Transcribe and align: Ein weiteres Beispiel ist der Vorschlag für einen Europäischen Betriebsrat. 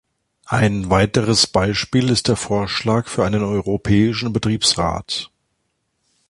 Ein 0.47 0.89
weiteres 0.89 1.45
Beispiel 1.45 2.09
ist 2.09 2.27
der 2.27 2.35
Vorschlag 2.35 3.07
für 3.07 3.23
einen 3.23 3.43
Europäischen 3.43 4.33
Betriebsrat. 4.33 5.29